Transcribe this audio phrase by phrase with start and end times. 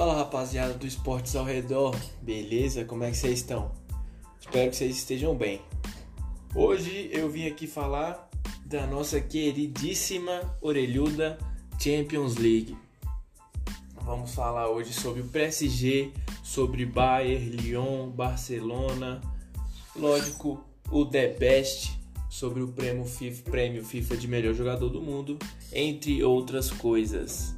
[0.00, 2.86] Fala rapaziada do Esportes ao Redor, beleza?
[2.86, 3.70] Como é que vocês estão?
[4.40, 5.60] Espero que vocês estejam bem.
[6.54, 8.30] Hoje eu vim aqui falar
[8.64, 11.36] da nossa queridíssima orelhuda
[11.78, 12.74] Champions League.
[13.96, 19.20] Vamos falar hoje sobre o PSG, sobre Bayern, Lyon, Barcelona,
[19.94, 25.38] lógico, o The Best, sobre o prêmio FIFA, prêmio FIFA de melhor jogador do mundo,
[25.70, 27.54] entre outras coisas.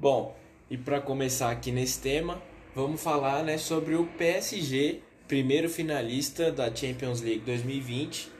[0.00, 0.34] Bom,
[0.70, 2.40] e para começar aqui nesse tema,
[2.74, 8.30] vamos falar né, sobre o PSG, primeiro finalista da Champions League 2020.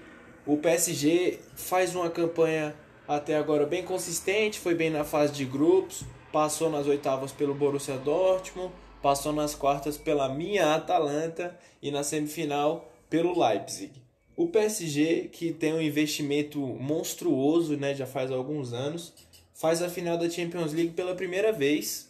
[0.46, 2.74] O PSG faz uma campanha
[3.06, 6.02] até agora bem consistente, foi bem na fase de grupos,
[6.33, 8.72] passou nas oitavas pelo Borussia Dortmund,
[9.02, 13.92] passou nas quartas pela minha Atalanta e na semifinal pelo Leipzig.
[14.34, 19.12] O PSG, que tem um investimento monstruoso, né, já faz alguns anos,
[19.61, 22.08] faz a final da Champions League pela primeira vez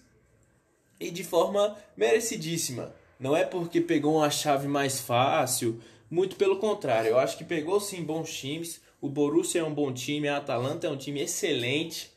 [1.00, 2.94] e de forma merecidíssima.
[3.18, 7.08] Não é porque pegou uma chave mais fácil, muito pelo contrário.
[7.08, 8.80] Eu acho que pegou sim bons times.
[9.00, 12.12] O Borussia é um bom time, a Atalanta é um time excelente,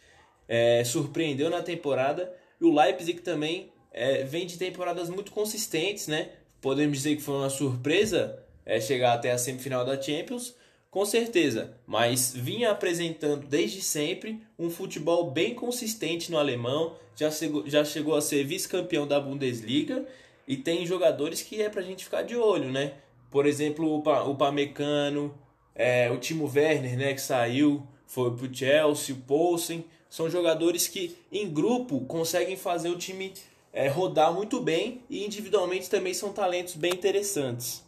[0.48, 6.30] é, surpreendeu na temporada e o Leipzig também é, vem de temporadas muito consistentes, né?
[6.62, 10.54] Podemos dizer que foi uma surpresa é, chegar até a semifinal da Champions,
[10.94, 17.68] com certeza, mas vinha apresentando desde sempre um futebol bem consistente no alemão, já chegou,
[17.68, 20.06] já chegou a ser vice-campeão da Bundesliga
[20.48, 22.94] e tem jogadores que é pra gente ficar de olho, né?
[23.32, 25.34] Por exemplo, o, pa, o Pamecano,
[25.74, 31.18] é, o Timo Werner, né, que saiu, foi pro Chelsea, o Poulsen, são jogadores que
[31.32, 33.34] em grupo conseguem fazer o time
[33.74, 37.84] é, rodar muito bem e individualmente também são talentos bem interessantes.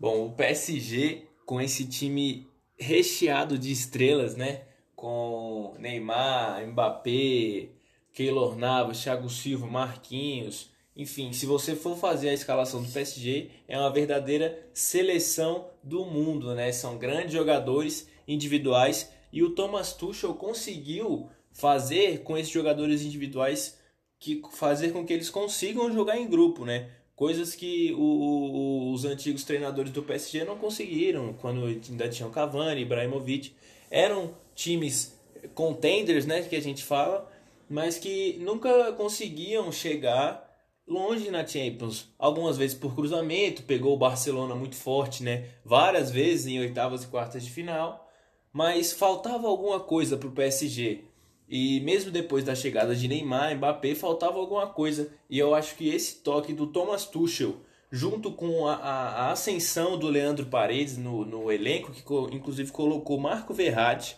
[0.00, 2.46] Bom, o PSG com esse time
[2.78, 4.62] recheado de estrelas, né?
[4.96, 7.68] Com Neymar, Mbappé,
[8.12, 10.70] Keylor Navas, Thiago Silva, Marquinhos.
[10.96, 16.54] Enfim, se você for fazer a escalação do PSG, é uma verdadeira seleção do mundo,
[16.54, 16.70] né?
[16.70, 23.78] São grandes jogadores individuais e o Thomas Tuchel conseguiu fazer com esses jogadores individuais
[24.18, 26.90] que fazer com que eles consigam jogar em grupo, né?
[27.16, 32.82] Coisas que o, o, os antigos treinadores do PSG não conseguiram quando ainda tinham Cavani,
[32.82, 33.54] Ibrahimovic.
[33.90, 35.16] Eram times
[35.54, 37.30] contenders, né, que a gente fala,
[37.68, 40.44] mas que nunca conseguiam chegar
[40.86, 42.08] longe na Champions.
[42.18, 45.48] Algumas vezes por cruzamento, pegou o Barcelona muito forte, né?
[45.64, 48.08] Várias vezes em oitavas e quartas de final,
[48.52, 51.04] mas faltava alguma coisa para o PSG.
[51.48, 55.12] E mesmo depois da chegada de Neymar, Mbappé, faltava alguma coisa.
[55.28, 57.56] E eu acho que esse toque do Thomas Tuchel,
[57.90, 62.72] junto com a, a, a ascensão do Leandro Paredes no, no elenco, que co, inclusive
[62.72, 64.16] colocou Marco Verratti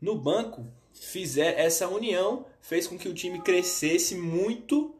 [0.00, 4.94] no banco, fizer essa união fez com que o time crescesse muito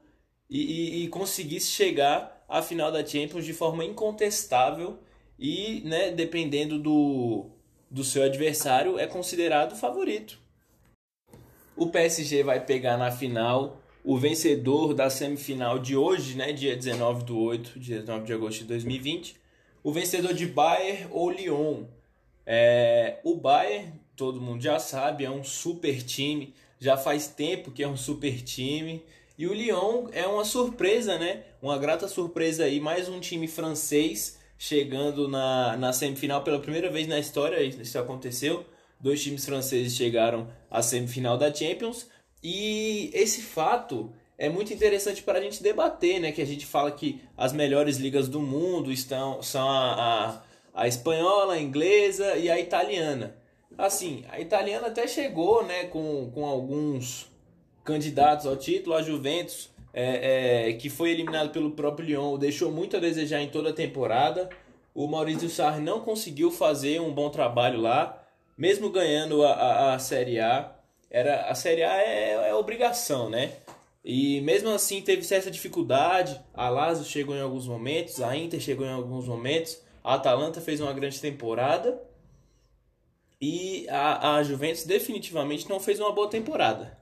[0.48, 4.98] e, e, e conseguisse chegar à final da Champions de forma incontestável
[5.38, 7.50] e, né, dependendo do,
[7.90, 10.43] do seu adversário, é considerado favorito.
[11.76, 17.24] O PSG vai pegar na final o vencedor da semifinal de hoje, né, dia 19
[17.24, 19.36] do 8, 19 de agosto de 2020.
[19.82, 21.84] O vencedor de Bayern ou Lyon.
[22.46, 26.54] É, o Bayern, todo mundo já sabe, é um super time.
[26.78, 29.02] Já faz tempo que é um super time.
[29.36, 31.42] E o Lyon é uma surpresa, né?
[31.60, 32.78] Uma grata surpresa aí.
[32.78, 37.60] Mais um time francês chegando na, na semifinal pela primeira vez na história.
[37.62, 38.64] Isso aconteceu
[39.04, 42.08] dois times franceses chegaram à semifinal da Champions
[42.42, 46.32] e esse fato é muito interessante para a gente debater, né?
[46.32, 49.92] Que a gente fala que as melhores ligas do mundo estão são a,
[50.72, 53.36] a, a espanhola, a inglesa e a italiana.
[53.76, 55.84] Assim, a italiana até chegou, né?
[55.84, 57.30] Com, com alguns
[57.84, 62.96] candidatos ao título, a Juventus, é, é, que foi eliminado pelo próprio Lyon, deixou muito
[62.96, 64.48] a desejar em toda a temporada.
[64.94, 68.23] O Maurício Sarri não conseguiu fazer um bom trabalho lá
[68.56, 70.74] mesmo ganhando a, a, a Série A,
[71.10, 73.52] era, a Série A é, é obrigação, né?
[74.04, 76.40] E mesmo assim teve certa dificuldade.
[76.52, 80.80] A Lazio chegou em alguns momentos, a Inter chegou em alguns momentos, a Atalanta fez
[80.80, 82.00] uma grande temporada
[83.40, 86.98] e a, a Juventus definitivamente não fez uma boa temporada.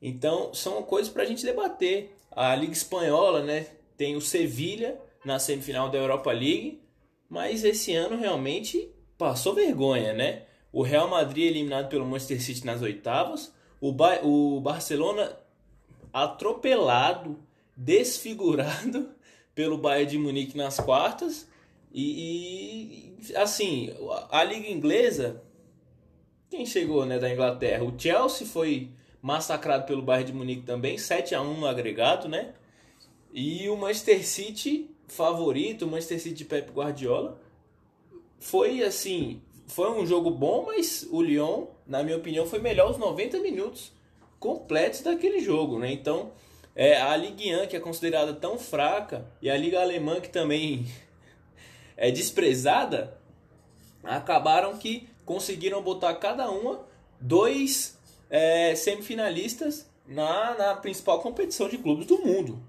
[0.00, 2.14] Então são coisas para a gente debater.
[2.30, 3.66] A Liga Espanhola, né?
[3.96, 6.82] Tem o Sevilha na semifinal da Europa League,
[7.28, 10.42] mas esse ano realmente passou vergonha, né?
[10.76, 13.50] O Real Madrid eliminado pelo Manchester City nas oitavas,
[13.80, 15.34] o, ba o Barcelona
[16.12, 17.38] atropelado,
[17.74, 19.08] desfigurado
[19.56, 21.48] pelo Bayern de Munique nas quartas.
[21.90, 23.90] E, e, assim,
[24.30, 25.42] a liga inglesa
[26.50, 27.82] quem chegou né, da Inglaterra?
[27.82, 28.90] O Chelsea foi
[29.22, 32.52] massacrado pelo Bayern de Munique também, 7 a 1 no agregado, né?
[33.32, 37.40] E o Manchester City, favorito, o Manchester City de Pep Guardiola,
[38.38, 42.98] foi assim, foi um jogo bom, mas o Lyon, na minha opinião, foi melhor os
[42.98, 43.92] 90 minutos
[44.38, 45.92] completos daquele jogo, né?
[45.92, 46.32] Então,
[46.74, 50.86] é, a Ligue 1, que é considerada tão fraca, e a Liga Alemã, que também
[51.96, 53.18] é desprezada,
[54.04, 56.86] acabaram que conseguiram botar cada uma
[57.20, 57.98] dois
[58.30, 62.62] é, semifinalistas na, na principal competição de clubes do mundo.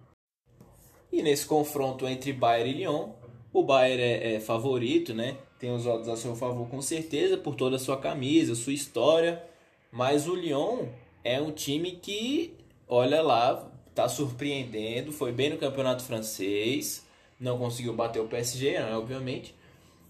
[1.12, 3.12] E nesse confronto entre Bayern e Lyon,
[3.54, 5.38] o Bayern é, é favorito, né?
[5.60, 9.44] Tem os odds a seu favor com certeza por toda a sua camisa, sua história,
[9.92, 10.86] mas o Lyon
[11.24, 12.54] é um time que,
[12.88, 17.06] olha lá, tá surpreendendo, foi bem no campeonato francês,
[17.40, 19.56] não conseguiu bater o PSG, né, obviamente,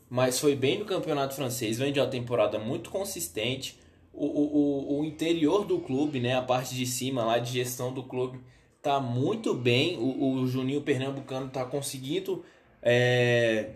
[0.09, 3.77] mas foi bem no campeonato francês, vem de uma temporada muito consistente.
[4.13, 8.03] O, o, o interior do clube, né, a parte de cima lá de gestão do
[8.03, 8.39] clube,
[8.81, 9.97] tá muito bem.
[9.97, 12.43] O, o Juninho Pernambucano tá conseguindo
[12.81, 13.71] é,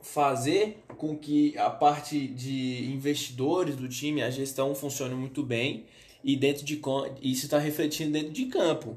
[0.00, 5.84] fazer com que a parte de investidores do time, a gestão funcione muito bem
[6.22, 6.80] e dentro de
[7.22, 8.96] isso está refletindo dentro de campo.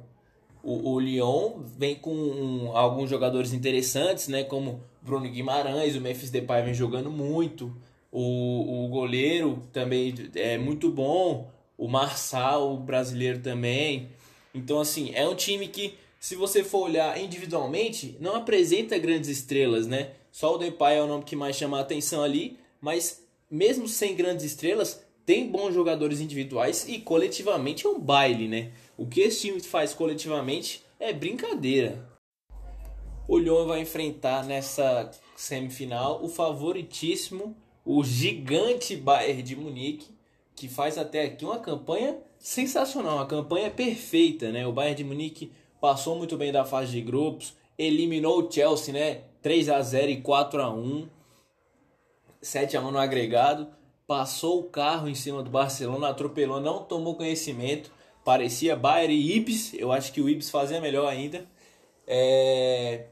[0.64, 6.30] O, o Lyon vem com um, alguns jogadores interessantes, né, como Bruno Guimarães, o Memphis
[6.30, 7.76] Depay vem jogando muito,
[8.12, 14.10] o, o goleiro também é muito bom, o Marçal, o brasileiro também.
[14.54, 19.88] Então, assim, é um time que, se você for olhar individualmente, não apresenta grandes estrelas,
[19.88, 20.12] né?
[20.34, 24.16] Só o Depay é o nome que mais chama a atenção ali, mas mesmo sem
[24.16, 28.72] grandes estrelas, tem bons jogadores individuais e coletivamente é um baile, né?
[28.98, 32.04] O que esse time faz coletivamente é brincadeira.
[33.28, 40.08] O Lyon vai enfrentar nessa semifinal o favoritíssimo, o gigante Bayern de Munique,
[40.56, 44.66] que faz até aqui uma campanha sensacional, uma campanha perfeita, né?
[44.66, 49.22] O Bayern de Munique passou muito bem da fase de grupos, eliminou o Chelsea, né?
[49.44, 51.08] 3 a 0 e 4 a 1.
[52.42, 53.68] 7 a 1 no agregado,
[54.08, 57.92] passou o carro em cima do Barcelona, atropelou, não tomou conhecimento
[58.24, 61.46] parecia Bayern e Ibis, eu acho que o Ibis fazia melhor ainda.
[62.08, 63.06] É,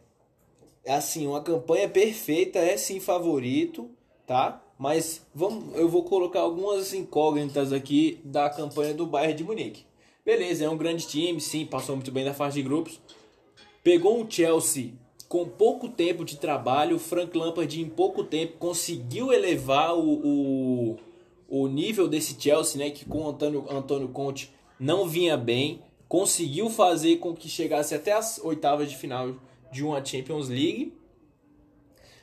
[0.83, 3.89] é assim, uma campanha perfeita, é sim favorito,
[4.25, 4.61] tá?
[4.77, 9.85] Mas vamos, eu vou colocar algumas incógnitas aqui da campanha do Bayern de Munique.
[10.25, 12.99] Beleza, é um grande time, sim, passou muito bem na fase de grupos.
[13.83, 14.93] Pegou um Chelsea
[15.31, 20.97] com pouco tempo de trabalho, o Frank Lampard em pouco tempo conseguiu elevar o, o,
[21.47, 26.69] o nível desse Chelsea, né, que com o Antônio, Antônio Conte não vinha bem, conseguiu
[26.69, 29.37] fazer com que chegasse até as oitavas de final
[29.71, 30.93] de uma Champions League,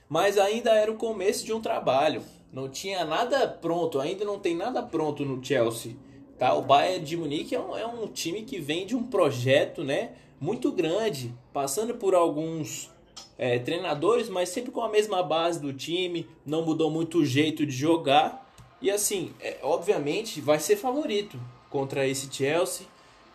[0.07, 2.23] mas ainda era o começo de um trabalho.
[2.53, 5.97] Não tinha nada pronto, ainda não tem nada pronto no Chelsea.
[6.37, 6.53] Tá?
[6.53, 10.11] O Bayern de Munique é um, é um time que vem de um projeto né,
[10.39, 12.91] muito grande, passando por alguns
[13.39, 17.65] é, treinadores, mas sempre com a mesma base do time, não mudou muito o jeito
[17.65, 18.45] de jogar.
[18.83, 21.41] E assim, é, obviamente vai ser favorito
[21.71, 22.87] contra esse Chelsea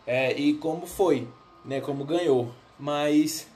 [0.05, 1.27] é, e como foi,
[1.63, 1.79] né?
[1.79, 2.51] Como ganhou.
[2.77, 3.47] Mas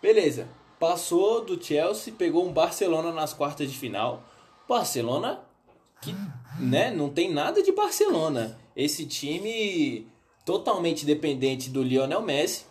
[0.00, 0.48] beleza,
[0.78, 4.22] passou do Chelsea, pegou um Barcelona nas quartas de final.
[4.68, 5.40] Barcelona
[6.00, 6.14] que,
[6.58, 6.90] né?
[6.90, 8.58] Não tem nada de Barcelona.
[8.76, 10.06] Esse time
[10.46, 12.64] totalmente dependente do Lionel Messi,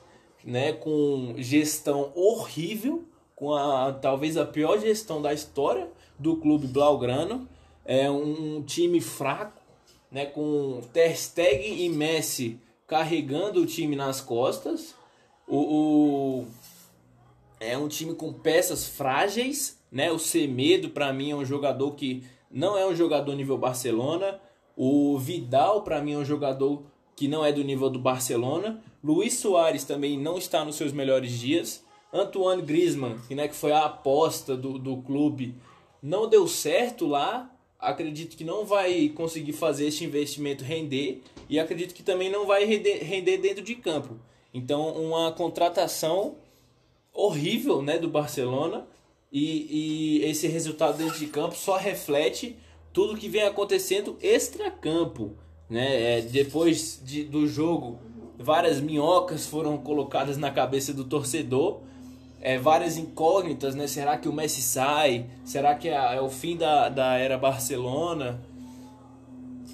[0.43, 0.71] né?
[0.71, 3.05] Com gestão horrível,
[3.39, 7.47] com a talvez a pior gestão da história do clube blaugrano.
[7.85, 9.59] É um time fraco
[10.11, 14.93] né, com Ter Stegen e Messi carregando o time nas costas.
[15.47, 16.47] O, o,
[17.59, 20.11] é um time com peças frágeis, né?
[20.11, 24.39] O Semedo para mim é um jogador que não é um jogador nível Barcelona.
[24.75, 26.83] O Vidal para mim é um jogador
[27.15, 28.81] que não é do nível do Barcelona.
[29.03, 31.83] Luiz Soares também não está nos seus melhores dias.
[32.13, 35.55] Antoine Griezmann, que, né, que foi a aposta do, do clube,
[36.01, 41.93] não deu certo lá acredito que não vai conseguir fazer esse investimento render e acredito
[41.93, 44.19] que também não vai render, render dentro de campo.
[44.53, 46.35] Então, uma contratação
[47.13, 48.85] horrível né, do Barcelona
[49.31, 52.57] e, e esse resultado dentro de campo só reflete
[52.91, 55.35] tudo que vem acontecendo extra-campo.
[55.69, 56.17] Né?
[56.17, 57.99] É, depois de, do jogo,
[58.37, 61.81] várias minhocas foram colocadas na cabeça do torcedor
[62.41, 63.87] é, várias incógnitas, né?
[63.87, 65.25] Será que o Messi sai?
[65.43, 68.41] Será que é, é o fim da, da era Barcelona?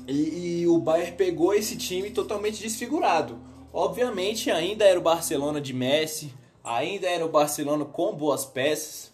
[0.07, 3.39] E, e, o Bayern pegou esse time totalmente desfigurado.
[3.73, 6.31] Obviamente, ainda era o Barcelona de Messi,
[6.63, 9.11] ainda era o Barcelona com boas peças.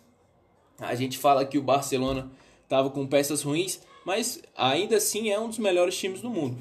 [0.80, 2.30] A gente fala que o Barcelona
[2.64, 6.58] estava com peças ruins, mas ainda assim é um dos melhores times do mundo.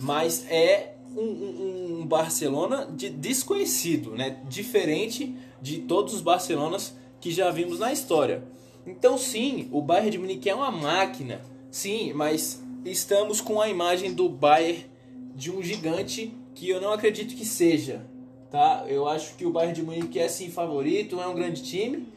[0.00, 4.42] Mas é um, um, um Barcelona de desconhecido, né?
[4.48, 8.44] Diferente de todos os Barcelonas que já vimos na história.
[8.86, 14.14] Então sim, o Bayern de Munique é uma máquina, sim, mas estamos com a imagem
[14.14, 14.86] do Bayern
[15.34, 18.06] de um gigante que eu não acredito que seja,
[18.50, 18.84] tá?
[18.88, 22.08] Eu acho que o Bayern de Munique é sim favorito, é um grande time,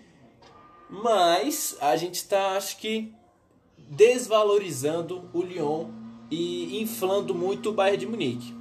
[0.90, 3.12] mas a gente está, acho que,
[3.90, 5.88] desvalorizando o Lyon
[6.32, 8.59] e inflando muito o Bayern de Munique.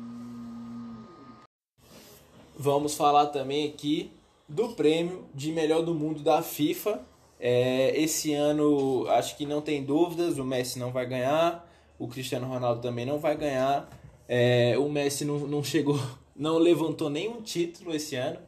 [2.60, 4.10] Vamos falar também aqui
[4.48, 7.00] do prêmio de melhor do mundo da FIFA.
[7.38, 11.64] É, esse ano, acho que não tem dúvidas, o Messi não vai ganhar,
[12.00, 13.88] o Cristiano Ronaldo também não vai ganhar.
[14.26, 16.00] É, o Messi não, não chegou,
[16.34, 18.40] não levantou nenhum título esse ano,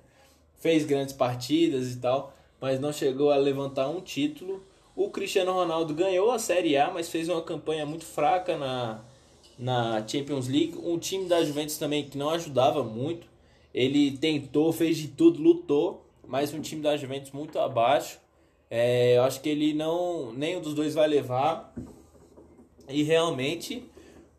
[0.59, 4.61] fez grandes partidas e tal, mas não chegou a levantar um título.
[4.97, 9.05] O Cristiano Ronaldo ganhou a Série A, mas fez uma campanha muito fraca na,
[9.57, 10.77] na Champions League.
[10.83, 13.30] Um time da Juventus também que não ajudava muito.
[13.75, 18.19] Ele tentou, fez de tudo, lutou, mas um time da Juventus muito abaixo.
[18.69, 20.33] É, eu acho que ele não.
[20.33, 21.75] Nenhum dos dois vai levar.
[22.89, 23.85] E realmente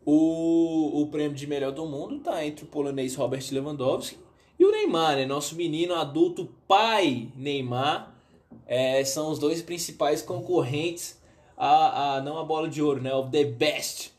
[0.05, 4.17] o, o prêmio de melhor do mundo está entre o polonês Robert Lewandowski
[4.59, 5.25] e o Neymar, né?
[5.25, 8.13] Nosso menino adulto pai Neymar.
[8.65, 11.19] É, são os dois principais concorrentes
[11.57, 13.13] a, a não a bola de ouro, né?
[13.13, 14.11] O The Best.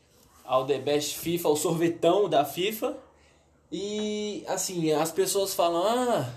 [0.45, 2.97] Ao The Best FIFA, o sorvetão da FIFA.
[3.75, 6.31] E assim, as pessoas falam: ah,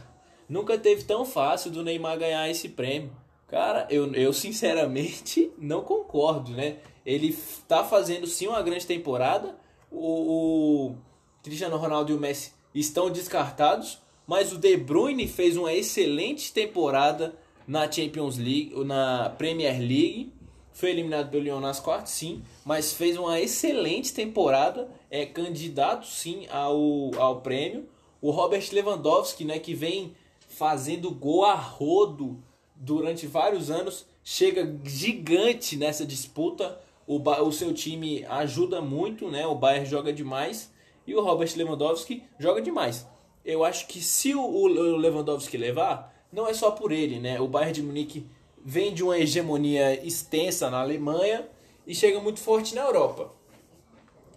[0.49, 3.13] nunca teve tão fácil do Neymar ganhar esse prêmio.
[3.47, 6.79] Cara, eu, eu sinceramente não concordo, né?
[7.05, 7.37] Ele
[7.69, 9.55] tá fazendo sim uma grande temporada.
[9.93, 10.97] O, o
[11.43, 17.37] Cristiano Ronaldo e o Messi estão descartados, mas o De Bruyne fez uma excelente temporada
[17.69, 20.33] na Champions League, na Premier League.
[20.77, 26.47] Foi eliminado pelo Lyon nas quartas, sim, mas fez uma excelente temporada, é candidato sim
[26.51, 27.89] ao, ao prêmio.
[28.21, 30.15] O Robert Lewandowski, né, que vem
[30.51, 32.39] fazendo gol a rodo
[32.75, 36.79] durante vários anos, chega gigante nessa disputa.
[37.07, 39.47] O, o seu time ajuda muito, né?
[39.47, 40.71] O Bayern joga demais
[41.07, 43.07] e o Robert Lewandowski joga demais.
[43.43, 47.41] Eu acho que se o, o Lewandowski levar, não é só por ele, né?
[47.41, 48.27] O Bayern de Munique
[48.69, 51.49] vem de uma hegemonia extensa na Alemanha
[51.87, 53.31] e chega muito forte na Europa.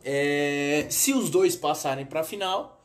[0.06, 2.80] É, se os dois passarem para a final,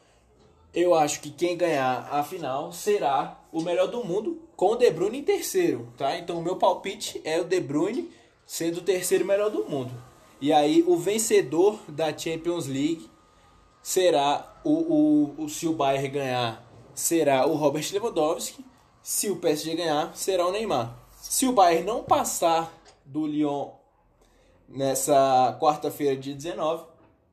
[0.73, 4.91] eu acho que quem ganhar a final será o melhor do mundo com o De
[4.91, 6.17] Bruyne em terceiro, tá?
[6.17, 8.11] Então o meu palpite é o De Bruyne
[8.47, 9.93] sendo o terceiro melhor do mundo.
[10.41, 13.11] E aí o vencedor da Champions League
[13.83, 18.65] será o, o, o se o Bayern ganhar, será o Robert Lewandowski.
[19.03, 21.04] Se o PSG ganhar, será o Neymar.
[21.27, 22.71] Se o Bayern não passar
[23.03, 23.71] do Lyon
[24.69, 26.85] nessa quarta-feira, dia 19,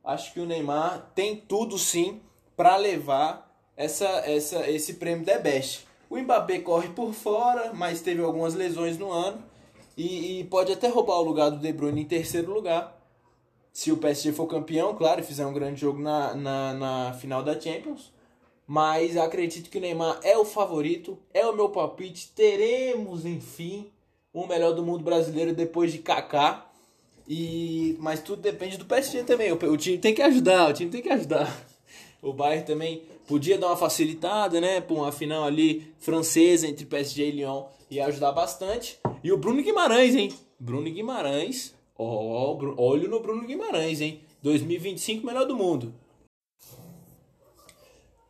[0.02, 2.18] acho que o Neymar tem tudo sim
[2.56, 5.86] para levar essa, essa, esse prêmio de Best.
[6.08, 9.42] O Mbappé corre por fora, mas teve algumas lesões no ano
[9.94, 12.98] e, e, pode até roubar o lugar do De Bruyne em terceiro lugar.
[13.74, 17.42] Se o PSG for campeão, claro, e fizer um grande jogo na, na, na final
[17.42, 18.10] da Champions.
[18.66, 22.32] Mas acredito que o Neymar é o favorito, é o meu palpite.
[22.34, 23.90] Teremos, enfim,
[24.32, 26.68] o melhor do mundo brasileiro depois de Kaká.
[27.28, 29.52] E mas tudo depende do PSG também.
[29.52, 31.66] O, o time tem que ajudar, o time tem que ajudar.
[32.20, 34.80] O Bayern também podia dar uma facilitada, né?
[34.80, 38.98] Por uma final ali francesa entre PSG e Lyon ia ajudar bastante.
[39.24, 40.32] E o Bruno Guimarães, hein?
[40.58, 41.74] Bruno Guimarães.
[41.98, 44.20] Ó, oh, olho no Bruno Guimarães, hein?
[44.42, 45.94] 2025 melhor do mundo.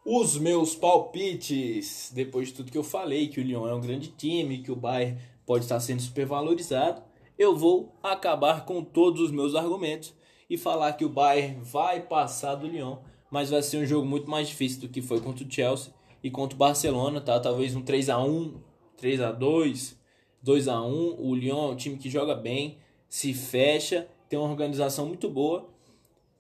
[0.05, 4.09] Os meus palpites, depois de tudo que eu falei, que o Lyon é um grande
[4.09, 7.03] time, que o Bayern pode estar sendo supervalorizado,
[7.39, 10.13] eu vou acabar com todos os meus argumentos
[10.51, 12.97] e falar que o Bayern vai passar do Lyon
[13.33, 15.91] mas vai ser um jogo muito mais difícil do que foi contra o Chelsea
[16.23, 17.41] e contra o Barcelona, tá?
[17.41, 18.61] Talvez um 3 a 1,
[18.99, 19.99] 3 a 2,
[20.43, 21.17] 2 a 1.
[21.19, 22.77] O Lyon é um time que joga bem,
[23.09, 25.67] se fecha, tem uma organização muito boa,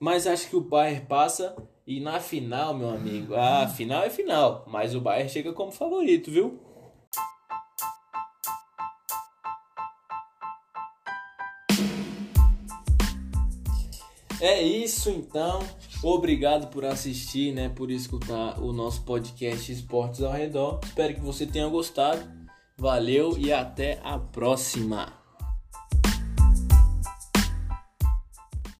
[0.03, 1.55] mas acho que o Bayern passa
[1.87, 6.29] e na final, meu amigo, a final é final, mas o Bayern chega como favorito,
[6.29, 6.59] viu?
[14.41, 15.61] É isso então.
[16.03, 20.81] Obrigado por assistir, né, por escutar o nosso podcast Esportes ao Redor.
[20.83, 22.29] Espero que você tenha gostado.
[22.77, 25.22] Valeu e até a próxima.